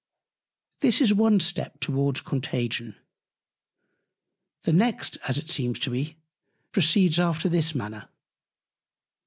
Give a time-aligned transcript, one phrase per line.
[0.79, 2.95] THIS is one step towards Contagion.
[4.63, 6.17] The next, as it seems to me,
[6.71, 8.09] proceeds after this Manner.